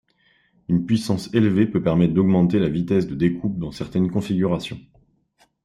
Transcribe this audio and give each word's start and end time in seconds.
Une 0.67 0.83
puissance 0.87 1.31
élevée 1.31 1.67
peut 1.67 1.83
permettre 1.83 2.15
d’augmenter 2.15 2.57
la 2.57 2.69
vitesse 2.69 3.05
de 3.05 3.13
découpe 3.13 3.59
dans 3.59 3.71
certaines 3.71 4.09
configurations. 4.09 4.79